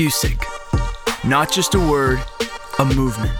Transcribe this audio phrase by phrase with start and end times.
[0.00, 1.28] Fusig.
[1.28, 2.20] Not just a word,
[2.78, 3.38] a movement,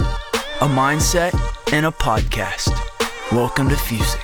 [0.61, 1.33] a mindset,
[1.73, 2.69] and a podcast.
[3.33, 4.21] Welcome to Fusig.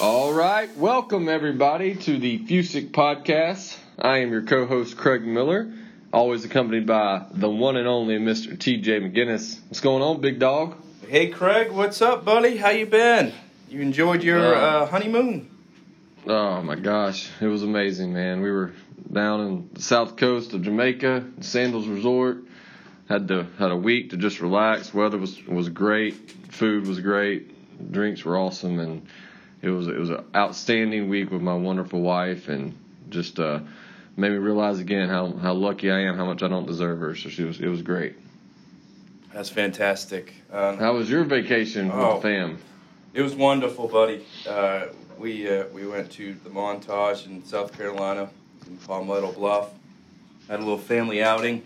[0.00, 3.78] All right, welcome everybody to the Fusic podcast.
[3.96, 5.72] I am your co-host Craig Miller,
[6.12, 8.58] always accompanied by the one and only Mr.
[8.58, 9.60] TJ McGinnis.
[9.68, 10.74] What's going on, big dog?
[11.06, 12.56] Hey Craig, what's up, buddy?
[12.56, 13.32] How you been?
[13.70, 15.48] You enjoyed your Uh, uh, honeymoon?
[16.26, 18.40] Oh my gosh, it was amazing, man.
[18.40, 18.72] We were
[19.12, 22.38] down in the south coast of Jamaica, Sandals Resort.
[23.08, 24.94] Had to had a week to just relax.
[24.94, 26.14] Weather was was great.
[26.50, 27.92] Food was great.
[27.92, 29.06] Drinks were awesome, and
[29.60, 32.74] it was it was an outstanding week with my wonderful wife, and
[33.10, 33.60] just uh,
[34.16, 37.14] made me realize again how how lucky I am, how much I don't deserve her.
[37.14, 38.14] So she was it was great.
[39.34, 40.32] That's fantastic.
[40.52, 42.14] Um, How was your vacation with Oh.
[42.16, 42.58] the fam?
[43.12, 44.24] it was wonderful, buddy.
[44.48, 44.86] Uh,
[45.18, 48.30] we uh, we went to the Montage in South Carolina,
[48.66, 49.70] in Palmetto Bluff.
[50.48, 51.62] Had a little family outing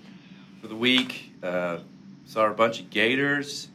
[0.60, 1.32] for the week.
[1.42, 1.78] Uh,
[2.26, 3.68] saw a bunch of gators.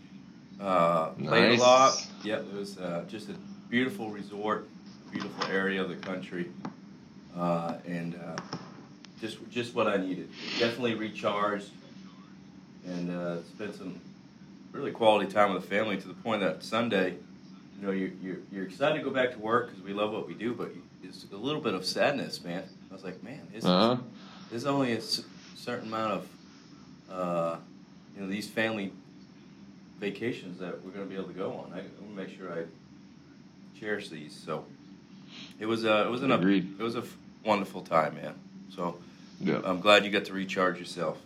[0.60, 1.60] Uh, Played Nice.
[1.60, 2.08] a lot.
[2.24, 3.36] Yep, it was uh, just a
[3.70, 4.68] beautiful resort,
[5.12, 6.50] beautiful area of the country,
[7.36, 8.42] uh, and uh,
[9.20, 10.30] just just what I needed.
[10.60, 11.70] Definitely recharged,
[12.86, 14.00] and uh, spent some
[14.72, 17.16] really quality time with the family to the point that Sunday,
[17.80, 20.28] you know, you're, you're, you're excited to go back to work because we love what
[20.28, 20.70] we do, but
[21.04, 22.64] it's a little bit of sadness, man.
[22.94, 24.02] I was like, man, this, Uh huh.
[24.52, 25.24] there's only a c-
[25.56, 26.28] certain amount of,
[27.12, 27.56] uh,
[28.16, 28.94] you know, these family
[30.00, 31.74] vacations that we're going to be able to go on.
[31.74, 32.66] I, I want to make sure I
[33.80, 34.36] cherish these.
[34.46, 34.66] So
[35.60, 36.76] it was a, it was an, Agreed.
[36.80, 38.36] it was a f- wonderful time, man.
[38.70, 39.00] So
[39.40, 39.62] Yeah.
[39.66, 41.18] I'm glad you got to recharge yourself.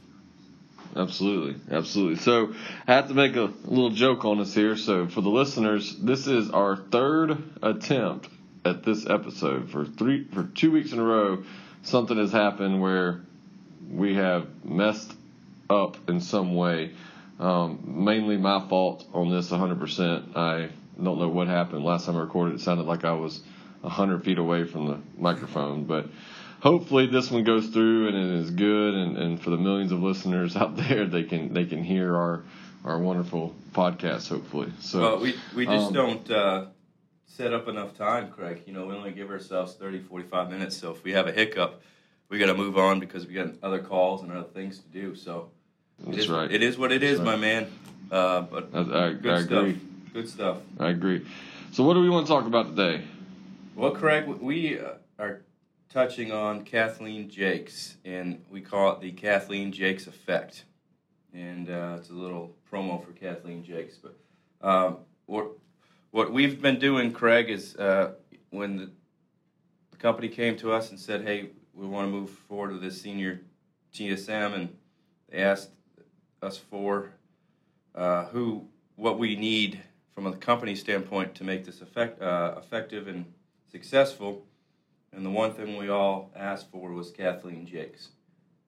[0.95, 2.15] Absolutely, absolutely.
[2.15, 2.53] So
[2.87, 4.77] I have to make a little joke on us here.
[4.77, 8.29] So for the listeners, this is our third attempt
[8.67, 9.69] at this episode.
[9.69, 11.43] For three, for two weeks in a row,
[11.83, 13.21] something has happened where
[13.89, 15.13] we have messed
[15.69, 16.93] up in some way.
[17.39, 20.35] Um, mainly my fault on this 100%.
[20.35, 20.69] I
[21.01, 22.55] don't know what happened last time I recorded.
[22.55, 23.41] It sounded like I was
[23.81, 26.07] 100 feet away from the microphone, but
[26.59, 30.01] hopefully this one goes through and it is good and, and for the millions of
[30.01, 32.43] listeners out there they can they can hear our
[32.83, 36.65] our wonderful podcast hopefully so well, we, we just um, don't uh,
[37.27, 38.63] set up enough time, Craig.
[38.65, 40.75] You know, we only give ourselves 30, 45 minutes.
[40.75, 41.81] So if we have a hiccup,
[42.29, 45.15] we got to move on because we got other calls and other things to do.
[45.15, 45.51] So
[45.99, 47.71] that's is- right It is what it is, That's my man.
[48.09, 49.51] Uh, but I, I, good I stuff.
[49.51, 49.79] agree
[50.13, 50.57] Good stuff.
[50.79, 51.25] I agree
[51.73, 53.03] so what do we want to talk about today
[53.75, 55.41] Well, Craig, we uh, are
[55.89, 60.63] touching on Kathleen Jakes, and we call it the Kathleen Jakes effect.
[61.33, 63.97] And uh, it's a little promo for Kathleen Jakes.
[63.97, 64.17] But
[64.67, 64.97] um,
[66.11, 68.13] what we've been doing, Craig, is uh,
[68.49, 68.91] when the,
[69.91, 73.01] the company came to us and said, "Hey, we want to move forward with this
[73.01, 73.41] senior
[73.93, 74.77] TSM," and
[75.29, 75.71] they asked
[76.41, 77.11] us for
[77.95, 79.81] uh, who what we need
[80.13, 83.25] from a company standpoint to make this effect, uh, effective and
[83.71, 84.45] successful.
[85.13, 88.09] And the one thing we all asked for was Kathleen Jakes,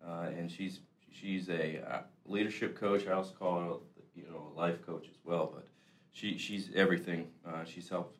[0.06, 0.80] uh, and she's
[1.12, 3.08] she's a uh, leadership coach.
[3.08, 3.74] I also call her,
[4.16, 5.52] you know, a life coach as well.
[5.54, 5.68] But
[6.12, 7.28] she she's everything.
[7.46, 8.18] Uh, she's helped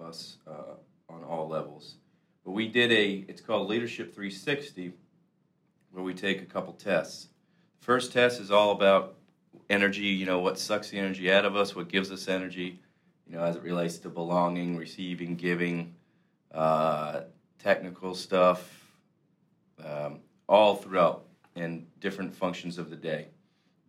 [0.00, 0.74] us uh,
[1.08, 1.96] on all levels.
[2.44, 4.92] But we did a it's called Leadership 360,
[5.92, 7.28] where we take a couple tests.
[7.80, 9.14] First test is all about
[9.70, 10.02] energy.
[10.02, 12.80] You know, what sucks the energy out of us, what gives us energy.
[13.26, 15.94] You know, as it relates to belonging, receiving, giving
[16.52, 17.22] uh,
[17.58, 18.88] technical stuff,
[19.84, 23.28] um, all throughout and different functions of the day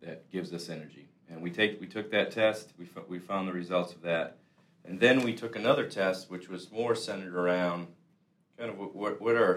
[0.02, 1.09] that gives us energy.
[1.30, 2.70] And we take we took that test.
[2.78, 4.36] We we found the results of that,
[4.84, 7.86] and then we took another test, which was more centered around
[8.58, 9.54] kind of what what, what are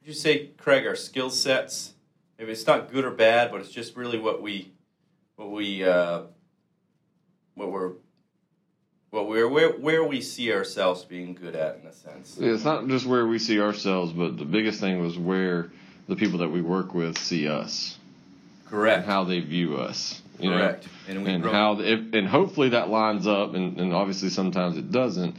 [0.00, 1.94] would you say, Craig, our skill sets?
[2.38, 4.72] Maybe it's not good or bad, but it's just really what we
[5.36, 6.22] what we uh,
[7.54, 7.92] what we're
[9.14, 12.36] what we're where where we see ourselves being good at in a sense.
[12.38, 15.70] Yeah, it's not just where we see ourselves but the biggest thing was where
[16.08, 17.96] the people that we work with see us
[18.64, 19.06] and Correct.
[19.06, 20.58] how they view us you know?
[20.58, 20.88] Correct.
[21.08, 24.76] And we and broke- how if, and hopefully that lines up and, and obviously sometimes
[24.76, 25.36] it doesn't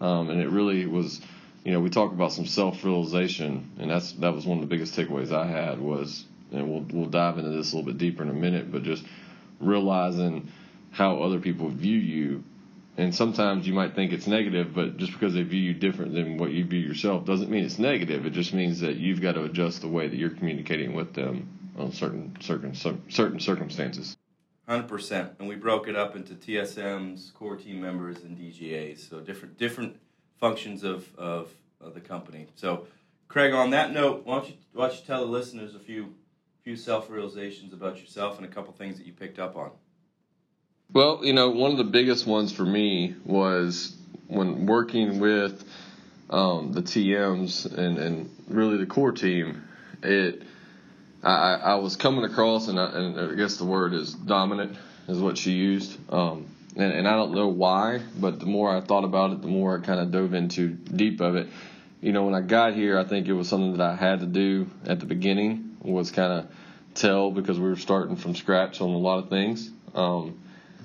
[0.00, 1.20] um, and it really was
[1.64, 4.96] you know we talk about some self-realization and that's that was one of the biggest
[4.96, 8.30] takeaways i had was and we'll, we'll dive into this a little bit deeper in
[8.30, 9.04] a minute but just
[9.60, 10.48] realizing
[10.90, 12.44] how other people view you
[12.96, 16.38] and sometimes you might think it's negative but just because they view you different than
[16.38, 19.44] what you view yourself doesn't mean it's negative it just means that you've got to
[19.44, 21.48] adjust the way that you're communicating with them
[21.78, 24.16] on certain certain certain circumstances
[24.68, 29.08] Hundred percent, and we broke it up into TSMs, core team members, and DGAs.
[29.08, 29.96] So different different
[30.38, 31.50] functions of, of,
[31.80, 32.48] of the company.
[32.54, 32.86] So,
[33.28, 36.12] Craig, on that note, why don't you why don't you tell the listeners a few
[36.64, 39.70] few self realizations about yourself and a couple things that you picked up on.
[40.92, 45.64] Well, you know, one of the biggest ones for me was when working with
[46.28, 49.64] um, the TMs and, and really the core team.
[50.02, 50.42] It
[51.22, 54.76] I, I was coming across, and I, and I guess the word is dominant
[55.08, 55.98] is what she used.
[56.12, 59.48] Um, and, and I don't know why, but the more I thought about it, the
[59.48, 61.48] more I kind of dove into deep of it.
[62.00, 64.26] You know, when I got here, I think it was something that I had to
[64.26, 66.46] do at the beginning was kind of
[66.94, 69.70] tell because we were starting from scratch on a lot of things.
[69.94, 70.38] Um,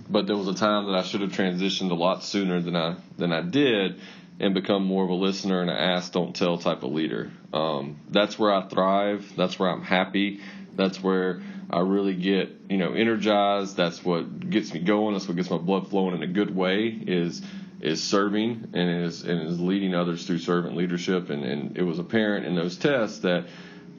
[0.09, 2.95] but there was a time that I should have transitioned a lot sooner than I
[3.17, 3.99] than I did,
[4.39, 7.31] and become more of a listener and an ask, don't tell type of leader.
[7.53, 9.31] Um, that's where I thrive.
[9.37, 10.41] That's where I'm happy.
[10.75, 13.77] That's where I really get you know energized.
[13.77, 15.13] That's what gets me going.
[15.13, 16.87] That's what gets my blood flowing in a good way.
[16.87, 17.41] Is
[17.81, 21.29] is serving and is and is leading others through servant leadership.
[21.29, 23.45] And, and it was apparent in those tests that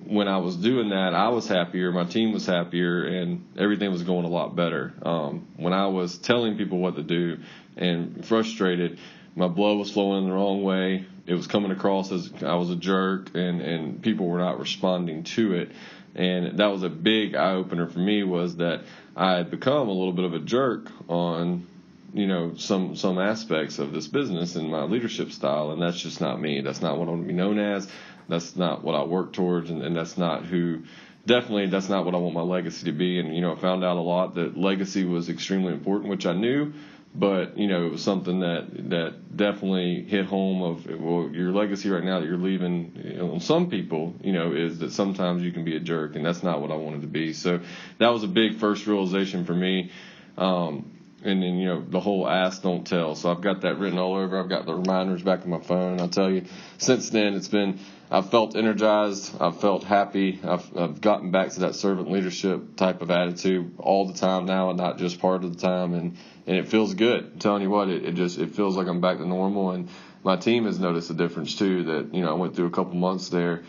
[0.07, 4.03] when I was doing that, I was happier, my team was happier, and everything was
[4.03, 4.93] going a lot better.
[5.03, 7.39] Um, when I was telling people what to do
[7.77, 8.99] and frustrated,
[9.35, 11.07] my blood was flowing the wrong way.
[11.27, 15.25] It was coming across as I was a jerk, and, and people were not responding
[15.25, 15.73] to it.
[16.15, 18.83] And that was a big eye opener for me was that
[19.17, 21.67] I had become a little bit of a jerk on
[22.13, 26.21] you know some some aspects of this business and my leadership style and that's just
[26.21, 27.89] not me that's not what i want to be known as
[28.29, 30.83] that's not what I work towards, and, and that's not who.
[31.27, 33.19] Definitely, that's not what I want my legacy to be.
[33.19, 36.35] And you know, I found out a lot that legacy was extremely important, which I
[36.35, 36.75] knew,
[37.15, 40.63] but you know, it was something that that definitely hit home.
[40.63, 44.33] Of well, your legacy right now that you're leaving you know, on some people, you
[44.33, 47.03] know, is that sometimes you can be a jerk, and that's not what I wanted
[47.03, 47.33] to be.
[47.33, 47.61] So
[47.99, 49.93] that was a big first realization for me.
[50.37, 50.91] Um,
[51.23, 54.15] and then you know the whole ask don't tell so i've got that written all
[54.15, 56.45] over i've got the reminders back on my phone i'll tell you
[56.77, 59.35] since then it's been I've felt energized.
[59.41, 60.39] I've felt happy.
[60.45, 64.71] I've, I've gotten back to that servant leadership type of attitude all the time now,
[64.71, 65.95] and not just part of the time.
[65.95, 66.17] And
[66.47, 67.25] and it feels good.
[67.25, 69.71] I'm telling you what, it, it just it feels like I'm back to normal.
[69.71, 69.89] And
[70.23, 71.85] my team has noticed a difference too.
[71.85, 73.63] That you know I went through a couple months there,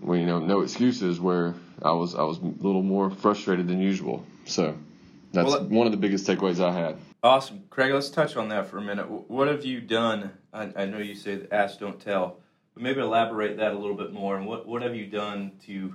[0.00, 3.80] where you know no excuses, where I was I was a little more frustrated than
[3.80, 4.24] usual.
[4.46, 4.76] So
[5.32, 6.96] that's well, one of the biggest takeaways I had.
[7.22, 7.92] Awesome, Craig.
[7.92, 9.08] Let's touch on that for a minute.
[9.08, 10.32] What have you done?
[10.52, 12.40] I, I know you say ask, don't tell
[12.76, 14.36] maybe elaborate that a little bit more.
[14.36, 15.94] And what, what have you done to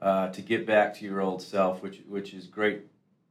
[0.00, 2.82] uh, to get back to your old self, which which is great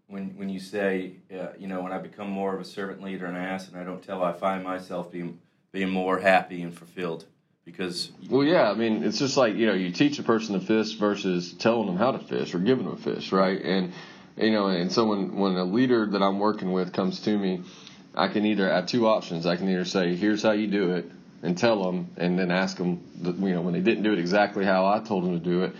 [0.07, 3.25] when when you say, uh, you know, when I become more of a servant leader
[3.25, 5.39] and I ask and I don't tell, I find myself being
[5.71, 7.25] being more happy and fulfilled
[7.65, 8.11] because.
[8.29, 10.93] Well, yeah, I mean, it's just like you know, you teach a person to fish
[10.93, 13.61] versus telling them how to fish or giving them a fish, right?
[13.61, 13.93] And
[14.37, 17.63] you know, and so when when a leader that I'm working with comes to me,
[18.15, 19.45] I can either I have two options.
[19.45, 21.11] I can either say, "Here's how you do it,"
[21.41, 24.65] and tell them, and then ask them, you know, when they didn't do it exactly
[24.65, 25.75] how I told them to do it,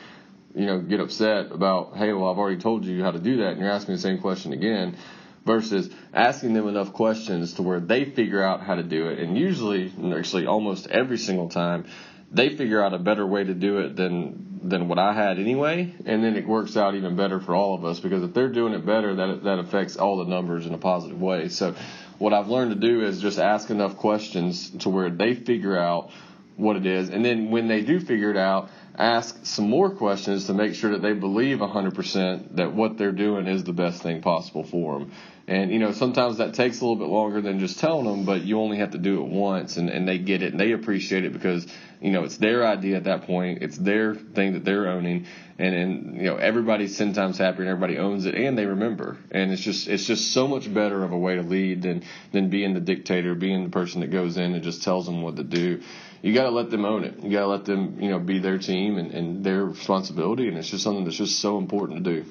[0.56, 3.52] you know, get upset about, hey, well, I've already told you how to do that,
[3.52, 4.98] and you're asking the same question again,
[5.46, 9.20] versus asking them enough questions to where they figure out how to do it.
[9.20, 11.88] And usually, actually, almost every single time,
[12.32, 15.94] they figure out a better way to do it than than what I had anyway,
[16.06, 18.74] and then it works out even better for all of us because if they're doing
[18.74, 21.48] it better, that that affects all the numbers in a positive way.
[21.50, 21.76] So
[22.20, 26.12] what I've learned to do is just ask enough questions to where they figure out
[26.58, 27.10] what it is.
[27.10, 30.92] And then when they do figure it out, ask some more questions to make sure
[30.92, 35.12] that they believe 100% that what they're doing is the best thing possible for them.
[35.50, 38.44] And, you know, sometimes that takes a little bit longer than just telling them, but
[38.44, 41.26] you only have to do it once and, and they get it and they appreciate
[41.26, 41.66] it because
[42.02, 43.62] you know, it's their idea at that point.
[43.62, 45.26] It's their thing that they're owning,
[45.58, 49.18] and and you know, everybody's ten times happier, and everybody owns it, and they remember.
[49.32, 52.50] And it's just it's just so much better of a way to lead than than
[52.50, 55.44] being the dictator, being the person that goes in and just tells them what to
[55.44, 55.82] do.
[56.22, 57.22] You got to let them own it.
[57.22, 60.58] You got to let them, you know, be their team and, and their responsibility, and
[60.58, 62.30] it's just something that's just so important to do.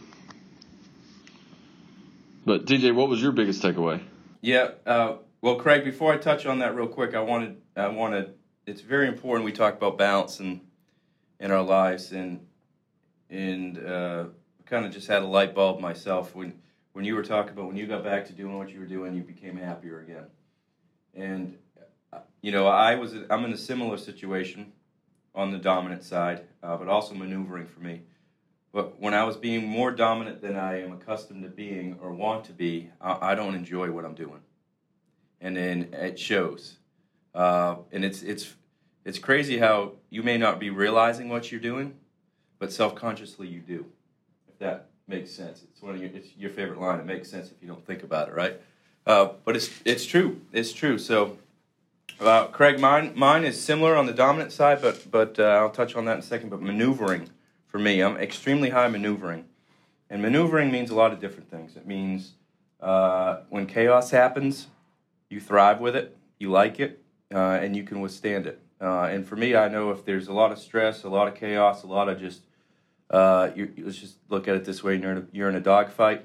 [2.49, 4.01] But TJ, what was your biggest takeaway?
[4.41, 8.37] Yeah, uh, well, Craig, before I touch on that real quick, I wanted I wanted
[8.65, 10.63] it's very important we talk about balance in
[11.39, 12.47] in our lives and
[13.29, 14.25] and uh,
[14.65, 16.55] kind of just had a light bulb myself when
[16.95, 19.15] when you were talking about when you got back to doing what you were doing
[19.15, 20.25] you became happier again
[21.15, 21.59] and
[22.15, 24.73] uh, you know I was I'm in a similar situation
[25.35, 28.01] on the dominant side uh, but also maneuvering for me
[28.73, 32.45] but when I was being more dominant than I am accustomed to being or want
[32.47, 34.41] to be I, I don't enjoy what I'm doing
[35.41, 36.79] and then it shows
[37.35, 38.55] uh, and it's it's
[39.05, 41.95] it's crazy how you may not be realizing what you're doing,
[42.59, 43.87] but self-consciously you do.
[44.49, 46.99] If that makes sense, it's one of your it's your favorite line.
[47.01, 48.61] It makes sense if you don't think about it, right?
[49.07, 50.41] Uh, but it's it's true.
[50.53, 50.99] It's true.
[50.99, 51.39] So,
[52.21, 55.95] uh, Craig, mine mine is similar on the dominant side, but but uh, I'll touch
[55.95, 56.51] on that in a second.
[56.51, 57.31] But maneuvering
[57.69, 58.01] for me.
[58.01, 59.45] I'm extremely high maneuvering,
[60.11, 61.77] and maneuvering means a lot of different things.
[61.77, 62.33] It means
[62.81, 64.67] uh, when chaos happens,
[65.31, 68.61] you thrive with it, you like it, uh, and you can withstand it.
[68.81, 71.35] Uh, and for me, I know if there's a lot of stress, a lot of
[71.35, 72.43] chaos, a lot of just
[73.11, 76.25] uh, let's just look at it this way: you're in a, you're in a dogfight.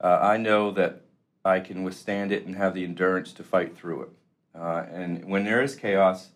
[0.00, 1.02] Uh, I know that
[1.44, 4.08] I can withstand it and have the endurance to fight through it.
[4.54, 6.30] Uh, and when there is chaos,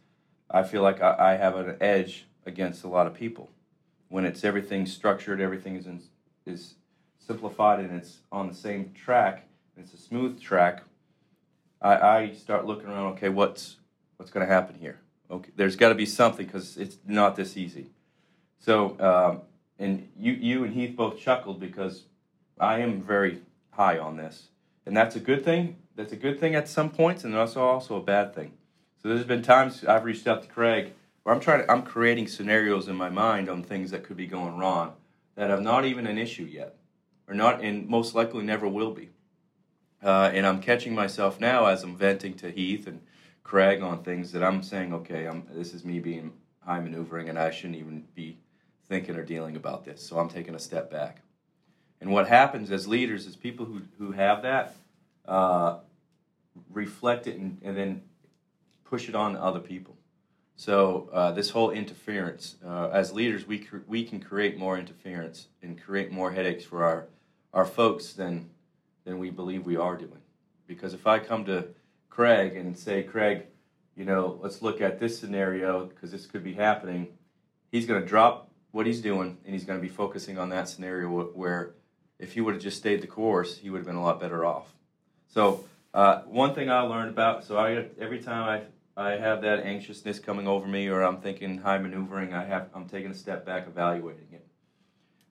[0.50, 3.50] I feel like I, I, have an edge against a lot of people.
[4.08, 6.00] When it's everything structured, everything is in,
[6.44, 6.74] is
[7.18, 9.46] simplified, and it's on the same track,
[9.76, 10.82] it's a smooth track.
[11.82, 13.14] I, I start looking around.
[13.14, 13.76] Okay, what's
[14.16, 14.98] what's going to happen here?
[15.30, 17.90] Okay, there's got to be something because it's not this easy.
[18.58, 19.42] So, um,
[19.78, 22.04] and you you and Heath both chuckled because
[22.58, 24.48] I am very high on this,
[24.86, 25.76] and that's a good thing.
[25.94, 28.52] That's a good thing at some points, and also also a bad thing.
[29.02, 30.94] So there's been times I've reached out to Craig
[31.26, 34.28] where I'm trying to, I'm creating scenarios in my mind on things that could be
[34.28, 34.92] going wrong
[35.34, 36.76] that have not even an issue yet,
[37.26, 39.10] or not, and most likely never will be.
[40.00, 43.00] Uh, and I'm catching myself now as I'm venting to Heath and
[43.42, 47.40] Craig on things that I'm saying, okay, I'm, this is me being high maneuvering, and
[47.40, 48.38] I shouldn't even be
[48.88, 50.06] thinking or dealing about this.
[50.06, 51.22] So I'm taking a step back.
[52.00, 54.76] And what happens as leaders is people who, who have that
[55.26, 55.78] uh,
[56.70, 58.02] reflect it and, and, then
[58.84, 59.95] push it on to other people.
[60.56, 65.80] So uh, this whole interference, uh, as leaders, we, we can create more interference and
[65.80, 67.06] create more headaches for our,
[67.52, 68.48] our folks than,
[69.04, 70.22] than we believe we are doing.
[70.66, 71.68] Because if I come to
[72.08, 73.42] Craig and say, Craig,
[73.94, 77.08] you know, let's look at this scenario because this could be happening,
[77.70, 80.68] he's going to drop what he's doing and he's going to be focusing on that
[80.68, 81.74] scenario where
[82.18, 84.44] if he would have just stayed the course, he would have been a lot better
[84.44, 84.72] off.
[85.28, 88.62] So uh, one thing I learned about so I every time I
[88.96, 92.88] I have that anxiousness coming over me or I'm thinking high maneuvering, I have I'm
[92.88, 94.46] taking a step back, evaluating it.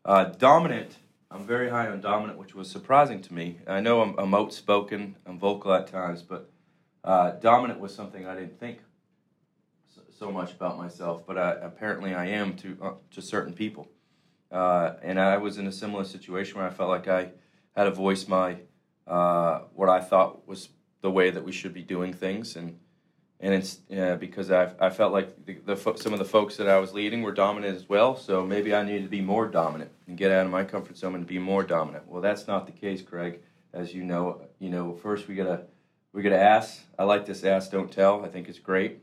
[0.03, 0.98] Uh, dominant,
[1.31, 3.57] I'm very high on dominant, which was surprising to me.
[3.67, 6.51] I know I'm, I'm outspoken, I'm vocal at times, but
[7.03, 8.79] uh, dominant was something I didn't think
[9.93, 13.89] so, so much about myself, but I, apparently I am to uh, to certain people.
[14.51, 17.31] Uh, and I was in a similar situation where I felt like I
[17.75, 18.57] had to voice my
[19.07, 20.69] uh, what I thought was
[21.01, 22.77] the way that we should be doing things, and
[23.39, 23.75] and it's
[24.19, 26.93] because I I felt like the, the fo- some of the folks that I was
[26.93, 30.31] leading were dominant as well, so maybe I needed to be more dominant and get
[30.31, 32.07] out of my comfort zone and be more dominant.
[32.07, 33.39] Well, that's not the case, Craig.
[33.73, 35.63] As you know, you know, first we gotta
[36.13, 36.81] we gotta ask.
[36.97, 38.23] I like this ask, don't tell.
[38.23, 38.99] I think it's great.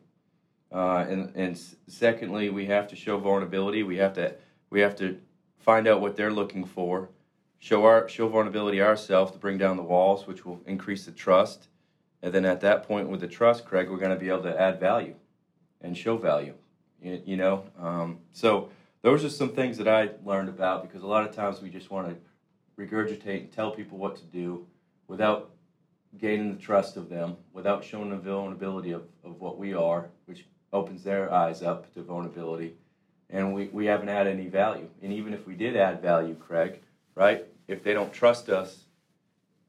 [0.73, 3.83] Uh, and and secondly, we have to show vulnerability.
[3.83, 4.35] We have to
[4.71, 5.19] we have to
[5.59, 7.11] find out what they're looking for,
[7.59, 11.69] show our show vulnerability ourselves to bring down the walls, which will increase the trust.
[12.23, 14.61] And then at that point, with the trust, Craig, we're going to be able to
[14.61, 15.15] add value
[15.81, 16.55] and show value.
[17.03, 18.69] You, you know, um, so
[19.03, 21.91] those are some things that I learned about because a lot of times we just
[21.91, 22.17] want to
[22.81, 24.67] regurgitate and tell people what to do
[25.09, 25.51] without
[26.19, 30.45] gaining the trust of them, without showing the vulnerability of, of what we are, which
[30.73, 32.75] opens their eyes up to vulnerability
[33.33, 34.89] and we, we haven't added any value.
[35.03, 36.81] And even if we did add value, Craig,
[37.15, 37.45] right?
[37.67, 38.85] If they don't trust us,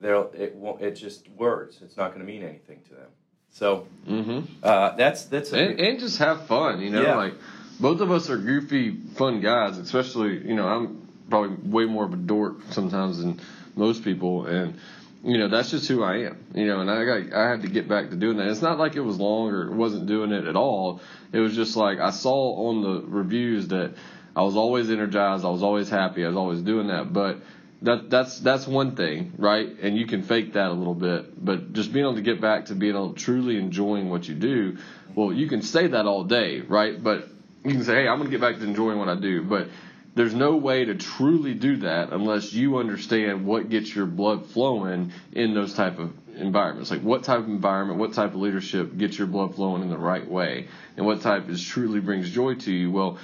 [0.04, 0.82] they'll it won't.
[0.82, 1.80] It's just words.
[1.82, 3.10] It's not going to mean anything to them.
[3.52, 4.42] So mm-hmm.
[4.64, 6.82] uh, that's that's and, and, just have fun.
[6.82, 7.16] You know, yeah.
[7.16, 7.34] like
[7.80, 9.78] both of us are goofy, fun guys.
[9.78, 13.40] Especially, you know, I'm probably way more of a dork sometimes than
[13.76, 14.80] most people, and
[15.24, 16.44] you know that's just who I am.
[16.56, 18.48] You know, and I got I had to get back to doing that.
[18.48, 21.02] It's not like it was long or wasn't doing it at all.
[21.32, 23.94] It was just like I saw on the reviews that
[24.36, 27.14] I was always energized, I was always happy, I was always doing that.
[27.14, 27.38] But
[27.84, 29.68] that that's that's one thing, right?
[29.82, 32.66] And you can fake that a little bit, but just being able to get back
[32.66, 34.78] to being able to truly enjoying what you do,
[35.16, 37.02] well, you can say that all day, right?
[37.02, 37.28] But
[37.64, 39.68] you can say, hey, I'm gonna get back to enjoying what I do, but
[40.16, 45.12] there's no way to truly do that unless you understand what gets your blood flowing
[45.34, 46.90] in those type of environments.
[46.90, 49.98] Like what type of environment, what type of leadership gets your blood flowing in the
[49.98, 52.92] right way, and what type is truly brings joy to you.
[52.92, 53.18] Well,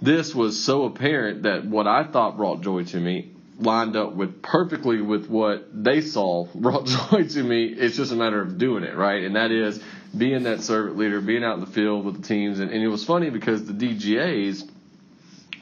[0.00, 4.42] this was so apparent that what I thought brought joy to me lined up with
[4.42, 7.66] perfectly with what they saw brought joy to me.
[7.66, 9.24] It's just a matter of doing it, right?
[9.24, 9.82] And that is
[10.16, 12.60] being that servant leader, being out in the field with the teams.
[12.60, 14.68] And, and it was funny because the DGAs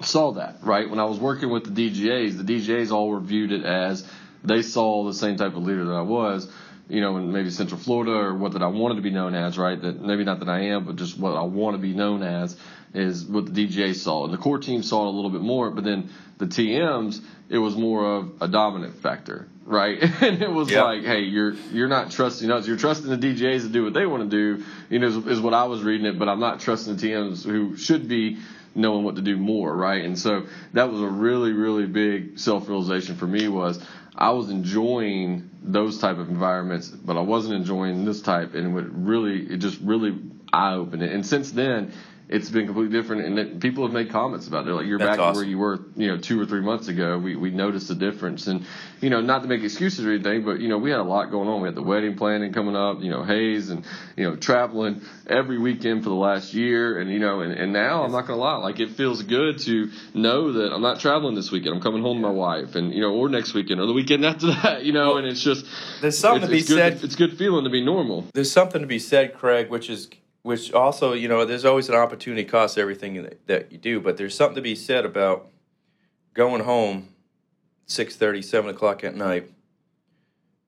[0.03, 0.89] saw that, right?
[0.89, 4.09] When I was working with the DGAs, the DGAs all reviewed it as
[4.43, 6.51] they saw the same type of leader that I was,
[6.89, 9.57] you know, in maybe Central Florida or what that I wanted to be known as,
[9.57, 9.81] right?
[9.81, 12.57] That maybe not that I am, but just what I want to be known as
[12.93, 14.25] is what the DGA saw.
[14.25, 17.59] And the core team saw it a little bit more, but then the TMs, it
[17.59, 20.03] was more of a dominant factor, right?
[20.23, 20.85] and it was yep.
[20.85, 22.67] like, hey, you're you're not trusting us.
[22.67, 24.65] You're trusting the DJs to do what they want to do.
[24.91, 27.45] You know, is, is, what I was reading it, but I'm not trusting the TMs
[27.45, 28.39] who should be
[28.75, 30.05] knowing what to do more, right?
[30.05, 33.85] And so that was a really, really big self realization for me was
[34.17, 38.71] I was enjoying those type of environments, but I wasn't enjoying this type, and it
[38.71, 40.17] would really, it just really
[40.53, 41.03] eye opened.
[41.03, 41.13] it.
[41.13, 41.93] And since then,
[42.29, 44.65] it's been completely different, and it, people have made comments about it.
[44.67, 45.41] They're like, "You're That's back to awesome.
[45.43, 48.47] where you were, you know, two or three months ago." We we noticed a difference,
[48.47, 48.65] and
[49.01, 51.31] you know, not to make excuses or anything, but you know, we had a lot
[51.31, 51.61] going on.
[51.61, 53.85] We had the wedding planning coming up, you know, Hayes, and
[54.17, 58.05] you know, traveling every weekend for the last year, and you know, and, and now
[58.05, 61.51] I'm not gonna lie, like it feels good to know that I'm not traveling this
[61.51, 61.75] weekend.
[61.75, 64.25] I'm coming home to my wife, and you know, or next weekend or the weekend
[64.25, 65.67] after that, you know, and it's just
[66.01, 67.05] There's something it's, to be it's good, said.
[67.05, 68.25] It's good feeling to be normal.
[68.33, 70.09] there's something to be said, Craig, which is
[70.45, 74.37] which also you know there's always an opportunity cost everything that, you do, but there's
[74.37, 75.49] something to be said about
[76.35, 77.09] going home
[77.87, 79.51] six thirty, seven o'clock at night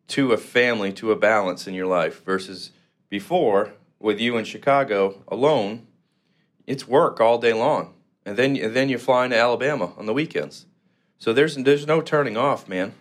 [0.08, 2.70] to a family, to a balance in your life versus
[3.10, 5.86] before with you in Chicago alone,
[6.66, 7.92] it's work all day long,
[8.24, 10.64] and then and then you're flying to Alabama on the weekends.
[11.18, 12.94] So there's there's no turning off, man.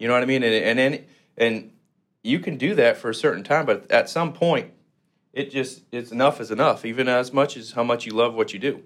[0.00, 0.42] You know what I mean?
[0.42, 1.04] And and,
[1.38, 1.70] and
[2.24, 4.72] you can do that for a certain time, but at some point,
[5.36, 8.52] it just it's enough is enough, even as much as how much you love what
[8.52, 8.82] you do.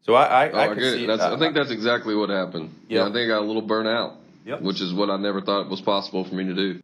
[0.00, 1.06] So I I, Oh, I, I, get see it.
[1.06, 2.74] That's, I think that's exactly what happened.
[2.88, 4.14] Yeah, I think I got a little burnt out,
[4.46, 4.62] Yep.
[4.62, 6.80] which is what I never thought was possible for me to do.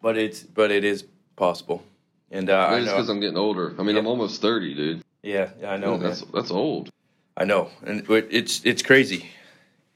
[0.00, 1.04] but it's but it is
[1.36, 1.82] possible,
[2.30, 2.92] and uh, I it's know.
[2.92, 3.74] because I'm getting older.
[3.78, 4.00] I mean, Yeah.
[4.02, 5.02] I'm almost thirty, dude.
[5.22, 5.92] yeah, yeah, I know.
[5.98, 6.00] man.
[6.08, 6.90] that's that's old.
[7.36, 9.26] I know, and it- it's it's crazy.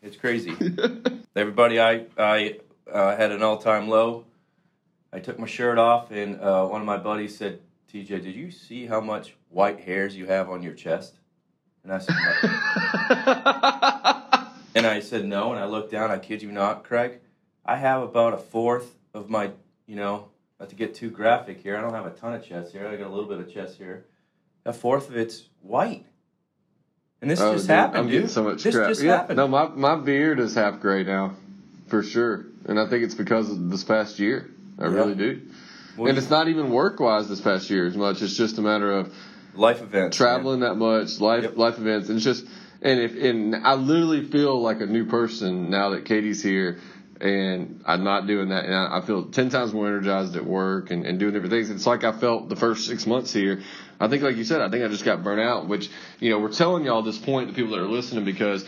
[0.03, 0.53] It's crazy.
[1.37, 2.59] Everybody, I I
[2.93, 4.25] uh, had an all time low.
[5.13, 7.61] I took my shirt off, and uh, one of my buddies said,
[7.93, 11.15] "TJ, did you see how much white hairs you have on your chest?"
[11.85, 12.49] And I said, "No."
[14.75, 16.11] and I said, "No." And I looked down.
[16.11, 17.19] I kid you not, Craig.
[17.65, 19.51] I have about a fourth of my,
[19.87, 21.77] you know, not to get too graphic here.
[21.77, 22.87] I don't have a ton of chest here.
[22.87, 24.05] I got a little bit of chest here.
[24.65, 26.07] A fourth of it's white.
[27.21, 28.13] And this Oh, just dude, happened, I'm dude.
[28.15, 28.89] getting so much this crap.
[28.89, 29.37] just yeah, happened.
[29.37, 31.35] no, my my beard is half gray now,
[31.87, 34.49] for sure, and I think it's because of this past year.
[34.79, 34.95] I Yeah.
[34.95, 35.41] really do.
[35.97, 38.23] Well, and it's not even work wise this past year as much.
[38.23, 39.15] It's just a matter of
[39.55, 40.17] life events.
[40.17, 41.57] traveling that much, life Yep.
[41.57, 42.47] life events, and it's just
[42.81, 46.79] and if and I literally feel like a new person now that Katie's here,
[47.21, 50.91] and I'm not doing that, and I, I feel ten times more energized at work
[50.91, 51.71] and, and doing different things.
[51.71, 53.61] It's like I felt the first six months here.
[54.01, 55.69] I think, like you said, I think I just got burnt out.
[55.69, 58.65] Which you know, we're telling y'all this point, the people that are listening, because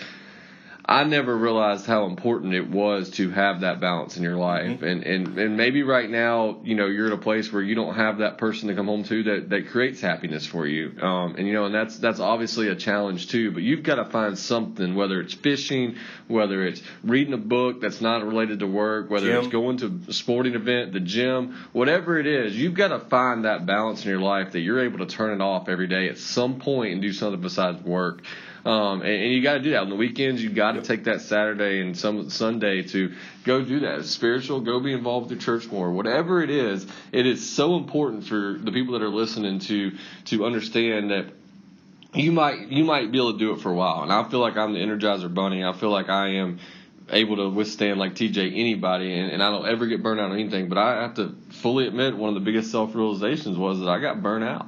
[0.87, 4.83] I never realized how important it was to have that balance in your life.
[4.83, 7.95] And, and and maybe right now, you know, you're at a place where you don't
[7.95, 10.93] have that person to come home to that, that creates happiness for you.
[11.01, 13.51] Um, and you know, and that's that's obviously a challenge too.
[13.51, 15.97] But you've got to find something, whether it's fishing,
[16.29, 19.39] whether it's reading a book that's not related to work, whether Gym.
[19.39, 23.47] it's going to a sporting event, the gym, whatever it is, you've got to find
[23.47, 26.19] that balance in your life that you're able to turn it off every day at
[26.19, 28.23] some point and do something besides work.
[28.65, 30.43] Um, and, and you got to do that on the weekends.
[30.43, 33.13] You got to take that Saturday and some Sunday to
[33.45, 34.01] go do that.
[34.01, 34.61] It's spiritual.
[34.61, 35.91] Go be involved with your church more.
[35.93, 39.93] Whatever it is, it is so important for the people that are listening to
[40.27, 41.27] to understand that
[42.15, 44.03] you might you might be able to do it for a while.
[44.03, 45.65] And I feel like I'm the Energizer Bunny.
[45.65, 46.59] I feel like I am
[47.11, 50.39] able to withstand like TJ anybody, and, and I don't ever get burned out on
[50.39, 50.69] anything.
[50.69, 54.01] But I have to fully admit one of the biggest self realizations was that I
[54.01, 54.67] got burnt out,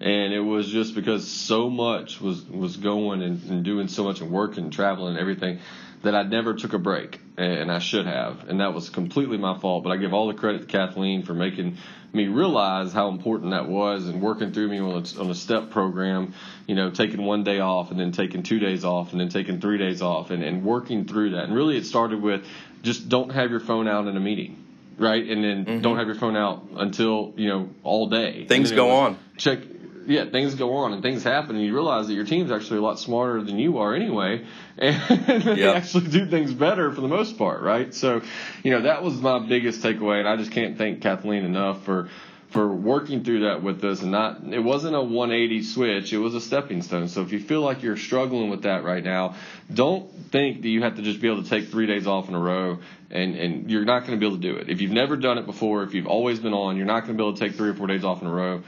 [0.00, 4.20] and it was just because so much was was going and, and doing so much
[4.20, 5.60] and working and traveling and everything
[6.02, 9.58] that I never took a break, and I should have, and that was completely my
[9.58, 9.82] fault.
[9.82, 11.78] But I give all the credit to Kathleen for making
[12.12, 15.70] me realize how important that was and working through me on a, on a step
[15.70, 16.34] program,
[16.66, 19.60] you know, taking one day off and then taking two days off and then taking
[19.60, 21.44] three days off and, and working through that.
[21.44, 22.44] And really, it started with
[22.82, 24.62] just don't have your phone out in a meeting.
[24.98, 25.80] Right, and then mm-hmm.
[25.82, 28.46] don't have your phone out until you know all day.
[28.46, 29.18] Things go on.
[29.36, 29.58] Check
[30.06, 32.82] yeah, things go on and things happen, and you realize that your team's actually a
[32.82, 34.44] lot smarter than you are anyway,
[34.78, 37.94] and they actually do things better for the most part, right?
[37.94, 38.22] So,
[38.62, 42.08] you know, that was my biggest takeaway, and I just can't thank Kathleen enough for
[42.50, 46.34] for working through that with us and not it wasn't a 180 switch it was
[46.34, 47.08] a stepping stone.
[47.08, 49.34] So if you feel like you're struggling with that right now
[49.72, 52.34] don't think that you have to just be able to take three days off in
[52.34, 52.78] a row
[53.10, 54.70] and and you're not going to be able to do it.
[54.70, 57.22] If you've never done it before if you've always been on you're not going to
[57.22, 58.62] be able to take three or four days off in a row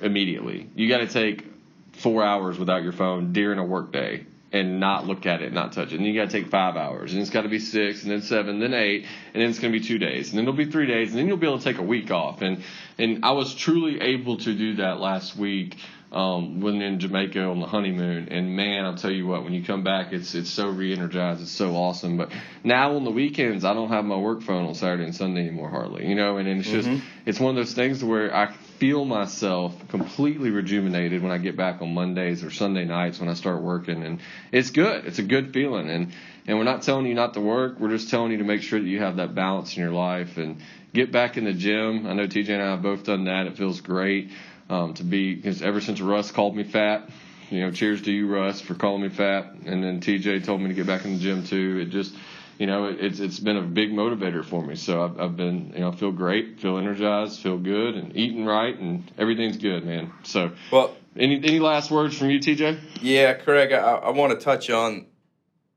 [0.00, 0.68] immediately.
[0.74, 1.46] You got to take
[1.92, 5.72] four hours without your phone during a work day and not look at it, not
[5.72, 5.96] touch it.
[5.96, 8.22] And you got to take five hours, and it's got to be six, and then
[8.22, 10.70] seven, then eight, and then it's going to be two days, and then it'll be
[10.70, 12.40] three days, and then you'll be able to take a week off.
[12.40, 12.62] And
[12.96, 15.76] and I was truly able to do that last week
[16.12, 18.28] um, when in Jamaica on the honeymoon.
[18.30, 21.50] And man, I'll tell you what, when you come back, it's it's so re-energized, it's
[21.50, 22.16] so awesome.
[22.16, 22.30] But
[22.62, 25.68] now on the weekends, I don't have my work phone on Saturday and Sunday anymore
[25.68, 26.36] hardly, you know.
[26.36, 26.88] And it's just
[27.26, 31.80] it's one of those things where I feel myself completely rejuvenated when I get back
[31.82, 34.20] on Mondays or Sunday nights when I start working, and
[34.52, 35.06] it's good.
[35.06, 36.12] It's a good feeling, and
[36.46, 37.78] and we're not telling you not to work.
[37.78, 40.36] We're just telling you to make sure that you have that balance in your life
[40.36, 40.60] and
[40.92, 42.06] get back in the gym.
[42.06, 43.46] I know TJ and I have both done that.
[43.46, 44.30] It feels great
[44.68, 47.08] um, to be because ever since Russ called me fat,
[47.50, 50.68] you know, cheers to you, Russ, for calling me fat, and then TJ told me
[50.68, 51.78] to get back in the gym too.
[51.80, 52.14] It just
[52.58, 54.76] you know, it's it's been a big motivator for me.
[54.76, 58.78] So I've, I've been, you know, feel great, feel energized, feel good, and eating right,
[58.78, 60.12] and everything's good, man.
[60.22, 62.78] So, well, any any last words from you, TJ?
[63.00, 65.06] Yeah, Craig, I, I want to touch on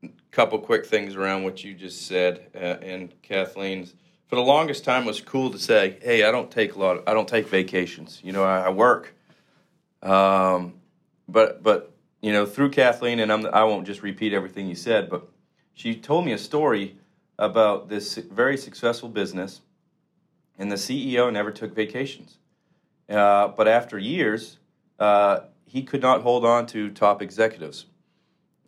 [0.04, 3.94] a couple quick things around what you just said, uh, and Kathleen's.
[4.28, 6.98] For the longest time, it was cool to say, "Hey, I don't take a lot.
[6.98, 8.20] Of, I don't take vacations.
[8.22, 9.14] You know, I, I work."
[10.02, 10.74] Um,
[11.26, 15.08] but but you know, through Kathleen, and I'm, I won't just repeat everything you said,
[15.08, 15.28] but
[15.78, 16.96] she told me a story
[17.38, 19.60] about this very successful business,
[20.58, 22.38] and the CEO never took vacations.
[23.08, 24.58] Uh, but after years,
[24.98, 27.86] uh, he could not hold on to top executives.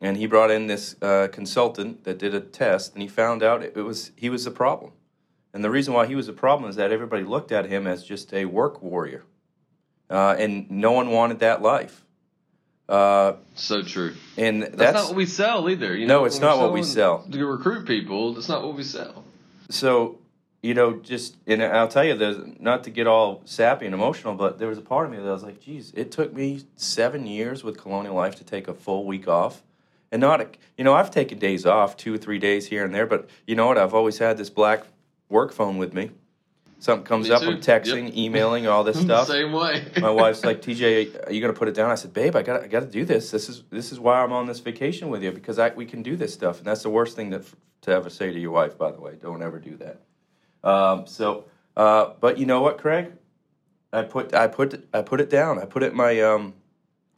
[0.01, 3.65] And he brought in this uh, consultant that did a test, and he found out
[3.65, 4.93] it was he was the problem.
[5.53, 8.05] And the reason why he was a problem is that everybody looked at him as
[8.05, 9.25] just a work warrior,
[10.09, 12.05] uh, and no one wanted that life.
[12.91, 14.17] Uh, so true.
[14.37, 15.97] And that's, that's, not what we sell either.
[15.97, 17.25] You know, no, it's not what we sell.
[17.31, 19.25] To recruit people, that's not what we sell.
[19.69, 20.19] So,
[20.61, 24.35] you know, just and I'll tell you, there's not to get all sappy and emotional,
[24.35, 26.65] but there was a part of me that I was like, geez, it took me
[26.75, 29.63] seven years with Colonial Life to take a full week off.
[30.11, 32.93] And not, a, you know, I've taken days off, two or three days here and
[32.93, 33.79] there, but you know what?
[33.79, 34.83] I've always had this black
[35.29, 36.11] work phone with me
[36.81, 37.51] something comes me up, too.
[37.51, 38.17] I'm texting, yep.
[38.17, 39.29] emailing, all this stuff.
[39.29, 39.85] Same way.
[40.01, 41.91] My wife's like, TJ, are you gonna put it down?
[41.91, 43.31] I said, Babe, I got I got to do this.
[43.31, 46.03] This is this is why I'm on this vacation with you because I we can
[46.03, 47.45] do this stuff, and that's the worst thing that
[47.83, 48.77] to ever say to your wife.
[48.77, 50.01] By the way, don't ever do that.
[50.69, 51.45] Um, so,
[51.77, 53.13] uh, but you know what, Craig?
[53.93, 55.59] I put I put I put it down.
[55.59, 56.55] I put it my um,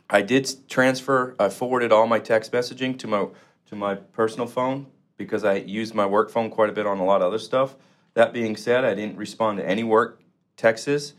[0.09, 1.35] I did transfer.
[1.39, 3.27] I forwarded all my text messaging to my
[3.67, 7.05] to my personal phone because I used my work phone quite a bit on a
[7.05, 7.77] lot of other stuff.
[8.15, 10.21] That being said, I didn't respond to any work
[10.57, 11.15] texts.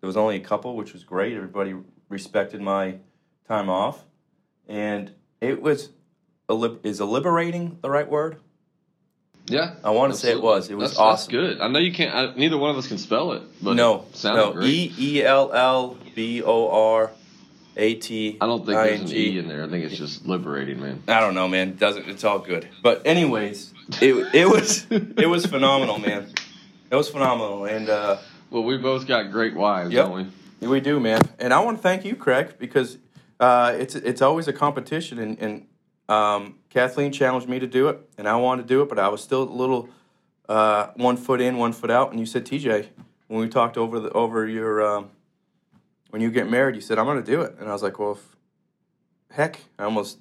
[0.00, 1.34] There was only a couple, which was great.
[1.34, 1.74] Everybody
[2.08, 2.96] respected my
[3.46, 4.04] time off,
[4.68, 5.90] and it was
[6.82, 8.38] is a liberating the right word?
[9.46, 10.70] Yeah, I want to say it was.
[10.70, 11.32] It was that's, awesome.
[11.34, 11.60] That's good.
[11.60, 12.14] I know you can't.
[12.14, 14.60] I, neither one of us can spell it, but no, it no.
[14.62, 17.10] E E L L B O R
[17.78, 18.36] A T.
[18.40, 19.64] I don't think there's an E in there.
[19.64, 21.02] I think it's just liberating, man.
[21.08, 21.68] I don't know, man.
[21.68, 22.68] It doesn't it's all good?
[22.82, 26.30] But anyways, it it was it was phenomenal, man.
[26.90, 28.18] It was phenomenal, and uh,
[28.50, 30.06] well, we both got great wives, yep.
[30.06, 30.66] don't we?
[30.66, 31.20] We do, man.
[31.38, 32.98] And I want to thank you, Craig, because
[33.38, 35.66] uh, it's it's always a competition, and, and
[36.08, 39.08] um, Kathleen challenged me to do it, and I wanted to do it, but I
[39.08, 39.88] was still a little
[40.48, 42.10] uh, one foot in, one foot out.
[42.10, 42.88] And you said, TJ,
[43.28, 45.10] when we talked over the over your um,
[46.10, 47.98] when you get married, you said I'm going to do it, and I was like,
[47.98, 48.36] well, if,
[49.30, 50.18] heck, I almost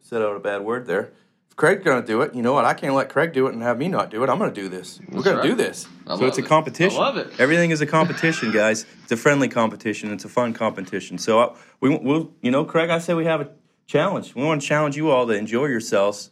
[0.00, 1.12] said out a bad word there.
[1.48, 2.34] If Craig's going to do it.
[2.34, 2.64] You know what?
[2.64, 4.30] I can't let Craig do it and have me not do it.
[4.30, 5.00] I'm going to do this.
[5.08, 5.42] We're going right.
[5.42, 5.88] to do this.
[6.06, 6.98] I so it's a competition.
[6.98, 7.40] I love it.
[7.40, 8.86] Everything is a competition, guys.
[9.02, 10.12] It's a friendly competition.
[10.12, 11.18] It's a fun competition.
[11.18, 12.90] So uh, we will, you know, Craig.
[12.90, 13.50] I say we have a
[13.86, 14.34] challenge.
[14.34, 16.30] We want to challenge you all to enjoy yourselves,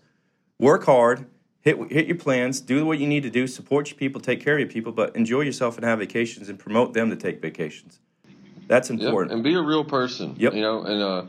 [0.59, 1.27] work hard,
[1.61, 4.55] hit hit your plans, do what you need to do, support your people, take care
[4.55, 8.01] of your people, but enjoy yourself and have vacations and promote them to take vacations.
[8.69, 9.31] That's important.
[9.31, 9.35] Yep.
[9.37, 10.37] And be a real person.
[10.39, 10.55] Yep.
[10.55, 11.23] You know, and uh,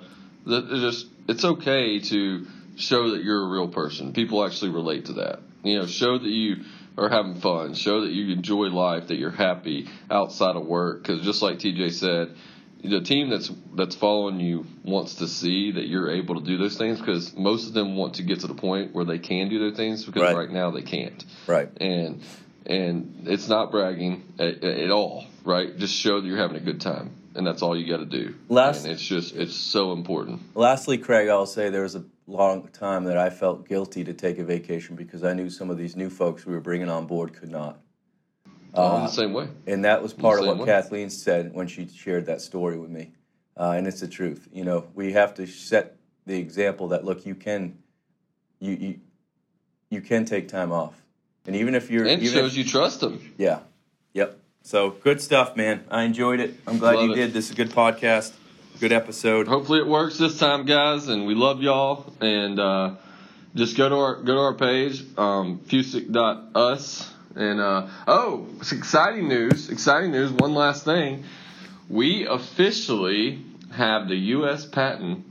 [0.45, 4.13] it's just it's okay to show that you're a real person.
[4.13, 5.39] People actually relate to that.
[5.63, 6.63] You know, show that you
[6.97, 7.73] are having fun.
[7.73, 11.01] Show that you enjoy life, that you're happy outside of work.
[11.01, 12.35] Because just like TJ said,
[12.83, 16.77] the team that's that's following you wants to see that you're able to do those
[16.77, 19.59] things because most of them want to get to the point where they can do
[19.59, 21.23] their things because right, right now they can't.
[21.47, 21.69] Right.
[21.79, 22.21] And
[22.65, 25.25] and it's not bragging at, at all.
[25.43, 25.77] Right.
[25.77, 28.35] Just show that you're having a good time and that's all you got to do.
[28.49, 30.41] Last, and it's just it's so important.
[30.55, 34.37] Lastly, Craig, I'll say there was a long time that I felt guilty to take
[34.39, 37.33] a vacation because I knew some of these new folks we were bringing on board
[37.33, 37.79] could not.
[38.73, 39.47] Oh, uh, the same way.
[39.65, 40.65] And that was part of what way.
[40.65, 43.13] Kathleen said when she shared that story with me.
[43.57, 44.47] Uh, and it's the truth.
[44.51, 47.79] You know, we have to set the example that look, you can,
[48.59, 48.99] you you,
[49.89, 51.01] you can take time off,
[51.47, 53.33] and even if you're, and even shows if, you trust them.
[53.37, 53.59] Yeah.
[54.63, 55.83] So good stuff, man.
[55.89, 56.53] I enjoyed it.
[56.67, 57.15] I'm glad love you it.
[57.15, 57.33] did.
[57.33, 58.33] This is a good podcast
[58.79, 59.47] good episode.
[59.47, 62.13] Hopefully it works this time, guys, and we love y'all.
[62.21, 62.95] And uh,
[63.55, 67.13] just go to our go to our page, um, fusic.us.
[67.35, 69.69] And uh, oh, it's exciting news!
[69.69, 70.31] Exciting news!
[70.31, 71.25] One last thing,
[71.89, 74.65] we officially have the U.S.
[74.65, 75.25] patent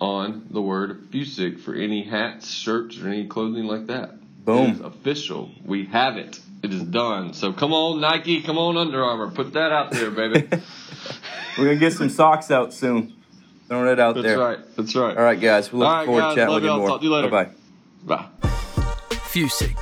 [0.00, 4.12] on the word Fusic for any hats, shirts, or any clothing like that.
[4.44, 4.82] Boom!
[4.84, 5.50] official.
[5.64, 6.40] We have it.
[6.62, 7.32] It is done.
[7.34, 8.40] So come on, Nike.
[8.42, 9.30] Come on, Under Armour.
[9.30, 10.48] Put that out there, baby.
[11.58, 13.14] We're gonna get some socks out soon.
[13.68, 14.36] Throwing it out That's there.
[14.38, 14.76] That's right.
[14.76, 15.16] That's right.
[15.16, 15.72] All right, guys.
[15.72, 16.34] We look All right, forward guys.
[16.34, 16.78] to chatting Love with you y'all.
[16.78, 16.88] more.
[16.88, 17.28] Talk to you later.
[17.28, 17.44] Bye
[18.04, 18.16] bye.
[18.16, 18.48] Bye.
[19.32, 19.76] Fusig,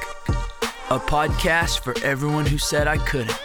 [0.90, 3.36] a podcast for everyone who said I couldn't.